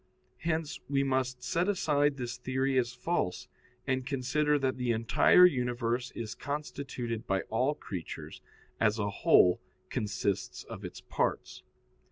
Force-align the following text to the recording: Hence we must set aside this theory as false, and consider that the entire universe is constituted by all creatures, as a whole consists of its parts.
Hence 0.39 0.79
we 0.89 1.03
must 1.03 1.43
set 1.43 1.69
aside 1.69 2.17
this 2.17 2.35
theory 2.35 2.75
as 2.79 2.91
false, 2.91 3.47
and 3.85 4.03
consider 4.03 4.57
that 4.57 4.77
the 4.77 4.91
entire 4.91 5.45
universe 5.45 6.09
is 6.15 6.33
constituted 6.33 7.27
by 7.27 7.41
all 7.51 7.75
creatures, 7.75 8.41
as 8.79 8.97
a 8.97 9.11
whole 9.11 9.61
consists 9.89 10.63
of 10.63 10.83
its 10.83 11.01
parts. 11.01 11.61